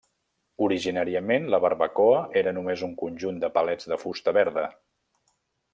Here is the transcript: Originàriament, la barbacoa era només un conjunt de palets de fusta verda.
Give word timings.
Originàriament, 0.67 1.45
la 1.55 1.59
barbacoa 1.65 2.17
era 2.43 2.53
només 2.59 2.85
un 2.89 2.95
conjunt 3.05 3.39
de 3.45 3.53
palets 3.59 3.91
de 3.93 4.01
fusta 4.05 4.35
verda. 4.39 4.65